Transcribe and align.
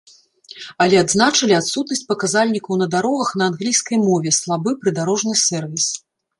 Але 0.85 0.95
адзначылі 1.03 1.53
адсутнасць 1.57 2.01
паказальнікаў 2.13 2.81
на 2.81 2.89
дарогах 2.97 3.29
на 3.43 3.47
англійскай 3.51 4.03
мове, 4.09 4.35
слабы 4.41 4.77
прыдарожны 4.83 5.39
сервіс. 5.47 5.85